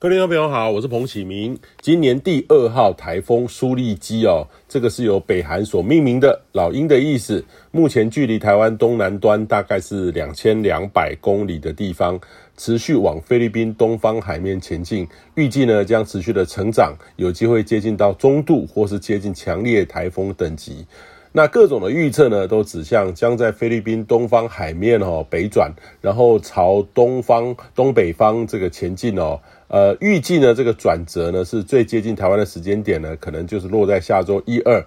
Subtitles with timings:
[0.00, 1.58] 各位朋友好，我是彭启明。
[1.80, 7.44] 今年第二号台风苏力基哦，这个是由北韩所命名的，老鹰的意思。
[7.72, 12.16] 目前距离台湾东南端大概是两千两百公里的地方，
[12.56, 15.04] 持续往菲律宾东方海面前进，
[15.34, 20.86] 预计呢将持续的成长，有机会接近到中度或是接近强烈台风等级。
[21.32, 29.38] 那各种的预测呢，都指向将在菲律宾东方海面哦北转，然后朝东方东北方这个前进哦。
[29.68, 34.82] 呃，预计呢，这个转折呢是最接近台湾的时间点呢，可能就是落在下周一二。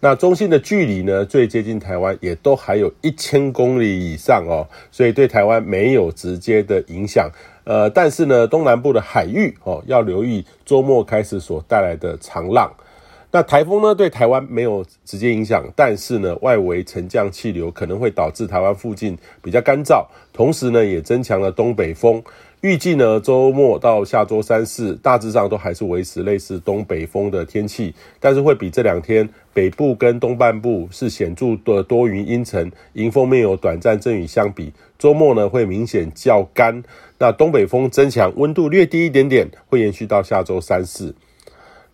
[0.00, 7.30] 那中心的距离呢，最接近台湾也都还有一千公里以上哦，所以对台湾没有直接的影响。
[7.64, 12.70] 呃，但是呢，东南部的海域哦，要留意周末开始所带来的长浪。
[13.36, 22.22] 那台风呢，对台湾没有直接影响，但是呢，外围沉降气流可能会导致台湾附近比较干燥，同时呢，也增强了东北风。
[22.62, 36.82] 预计呢，周末到下周三四，大致上都还是维持类似东北风的天气，但是会比这两天北部跟东半部是显著的多云阴沉，迎风面有短暂阵雨相比，周末呢会明显较干。
[37.18, 41.14] 那东北风增强，温度略低一点点，会延续到下周三四。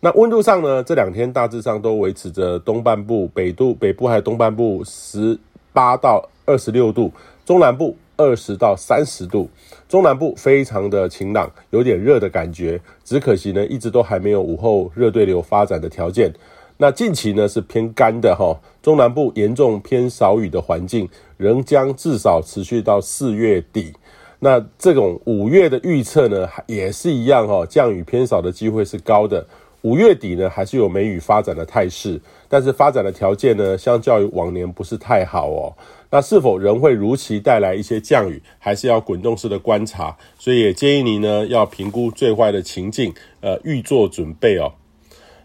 [0.05, 5.39] 那温度上呢，这两天大致上都维持着东半部、北度、北部还有东半部十
[5.73, 7.13] 八到二十六度，
[7.47, 7.97] 中南部。
[8.15, 9.49] 二十到三十度，
[9.89, 12.81] 中南部非常的晴朗，有点热的感觉。
[13.03, 16.33] 只可惜呢，一直都还没有午后热对流发展的条件。
[16.77, 23.95] 那近期呢是偏干的哈，中南部严重偏少雨的环境，仍将至少持续到四月底。
[24.39, 29.45] 那这种五月的预测呢，也是一样哈，降雨偏少的机会是高的。
[29.83, 35.75] 五月底呢，还是有梅雨发展的态势，但是发展的条件呢，相较于往年不是太好哦。
[36.11, 40.17] 那是否仍会如期带来一些降雨，还是要滚动式的观察。
[40.39, 44.73] 所以也建议您呢，要评估最坏的情境，呃，预做准备哦。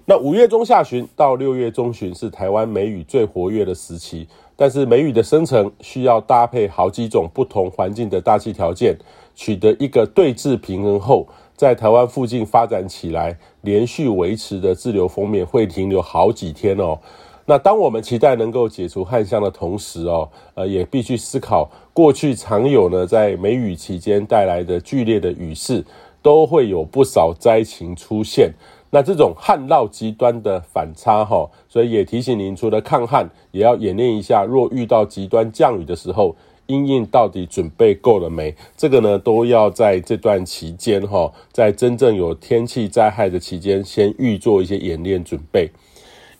[0.05, 8.97] 那五月中下旬到六月中旬是台湾梅雨最活跃的时期，但是梅雨的生成需要搭配好几种不同环境的大气条件，
[9.35, 11.27] 取得一个对峙平衡后。
[11.57, 16.99] 在台湾附近发展起来，连续维持的滞留锋面会停留好几天哦。
[17.47, 25.83] 那当我们期待能够解除旱象的同时哦，呃，也必须思考过去常有呢，在梅雨期间带来的剧烈的雨势，
[26.21, 28.53] 都会有不少灾情出现。
[28.91, 36.35] 那这种旱涝极端的反差哈，所以也提醒您，除了抗旱，也要演练一下，若遇到极端降雨的时候。
[36.67, 38.55] 因应到底准备够了没？
[38.77, 45.71] 这个呢，都要在这段期间哈，在真正有天气灾害的期间，先预做一些演练准备。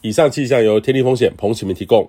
[0.01, 2.07] 以上气象由天地风险彭启明提供。